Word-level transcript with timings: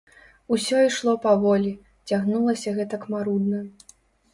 Усё 0.55 0.79
ішло 0.87 1.13
паволі, 1.27 1.75
цягнулася 2.09 2.77
гэтак 2.83 3.01
марудна! 3.17 3.67